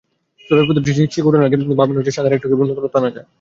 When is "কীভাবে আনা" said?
2.77-3.09